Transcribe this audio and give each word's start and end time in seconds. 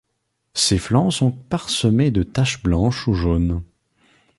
Ses 0.55 0.79
flancs 0.79 1.11
sont 1.13 1.29
parsemés 1.31 2.09
de 2.09 2.23
taches 2.23 2.63
blanches 2.63 3.07
ou 3.07 3.13
jaunes. 3.13 3.61